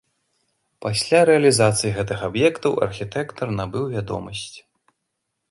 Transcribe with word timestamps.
Пасля 0.85 1.19
рэалізацыі 1.29 1.91
гэтых 1.97 2.19
аб'ектаў 2.29 2.71
архітэктар 2.87 3.47
набыў 3.59 3.85
вядомасць. 3.95 4.53